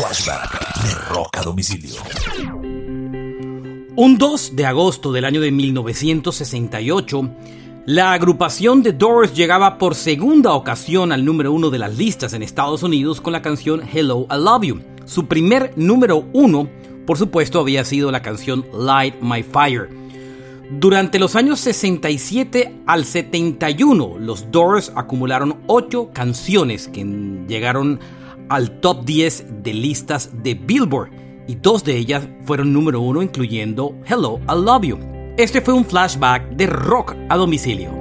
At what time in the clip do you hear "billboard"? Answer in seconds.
30.54-31.10